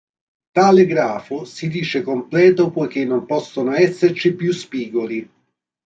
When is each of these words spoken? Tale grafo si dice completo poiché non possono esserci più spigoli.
Tale 0.59 0.85
grafo 0.91 1.37
si 1.51 1.67
dice 1.69 2.01
completo 2.01 2.71
poiché 2.71 3.05
non 3.05 3.27
possono 3.27 3.71
esserci 3.73 4.33
più 4.33 4.51
spigoli. 4.51 5.31